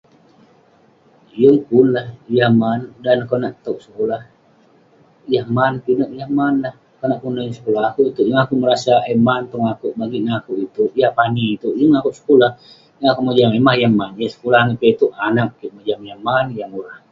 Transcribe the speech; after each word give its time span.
Yeng 1.41 1.59
pun 1.67 1.85
lah 1.95 2.07
yah 2.37 2.51
man..dan 2.61 3.15
neh 3.19 3.27
konak 3.31 3.53
towk 3.65 3.79
sekulah..yah 3.85 5.45
man, 5.57 5.73
pinek 5.85 6.11
yah 6.19 6.29
man 6.39 6.53
lah..konak 6.63 7.17
kelunan 7.19 7.45
yeng 7.45 7.57
sekulah, 7.59 7.81
akouk 7.87 8.07
itouk 8.09 8.25
yeng 8.27 8.41
akouk 8.43 8.59
merasa 8.63 8.93
eh 9.11 9.17
man 9.27 9.41
tong 9.51 9.65
akouk, 9.73 9.93
bagik 9.99 10.21
neh 10.23 10.35
akouk 10.39 10.57
itouk, 10.65 10.91
yah 11.01 11.11
pani 11.19 11.43
itouk, 11.55 11.75
yeng 11.79 11.93
akouk 11.99 12.15
sekulah..yeng 12.19 13.09
akouk 13.11 13.25
mojam 13.27 13.51
yah 13.55 13.63
mah 13.67 13.75
eh 13.87 13.91
man..yah 13.99 14.31
sekulah 14.35 14.59
ineh 14.59 14.65
langit 14.71 14.79
piak 14.81 14.93
itouk, 14.95 15.13
anag 15.27 15.49
kik..mojam 15.59 15.99
yah 16.09 16.17
man 16.27 16.45
yah 16.57 16.67
murah.. 16.73 16.99